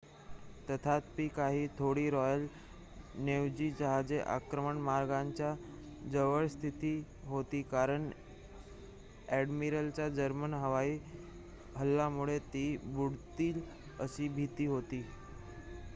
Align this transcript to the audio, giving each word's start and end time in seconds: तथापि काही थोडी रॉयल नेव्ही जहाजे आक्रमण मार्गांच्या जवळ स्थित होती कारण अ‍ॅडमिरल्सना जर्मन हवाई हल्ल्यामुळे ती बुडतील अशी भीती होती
तथापि 0.69 1.27
काही 1.27 1.67
थोडी 1.79 2.09
रॉयल 2.09 2.45
नेव्ही 3.17 3.69
जहाजे 3.71 4.19
आक्रमण 4.27 4.77
मार्गांच्या 4.79 5.53
जवळ 6.11 6.47
स्थित 6.47 6.83
होती 7.25 7.61
कारण 7.71 8.09
अ‍ॅडमिरल्सना 9.29 10.07
जर्मन 10.15 10.53
हवाई 10.53 10.97
हल्ल्यामुळे 11.75 12.39
ती 12.47 12.65
बुडतील 12.85 13.61
अशी 13.99 14.27
भीती 14.29 14.65
होती 14.65 15.03